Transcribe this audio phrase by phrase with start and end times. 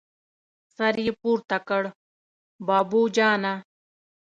[0.75, 1.83] سر يې پورته کړ:
[2.67, 3.53] بابو جانه!